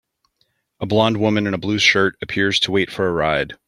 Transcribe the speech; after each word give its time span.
A 0.79 0.87
blond 0.87 1.17
woman 1.17 1.45
in 1.45 1.53
a 1.53 1.59
blue 1.59 1.77
shirt 1.77 2.15
appears 2.23 2.59
to 2.61 2.71
wait 2.71 2.89
for 2.91 3.07
a 3.07 3.11
ride. 3.13 3.53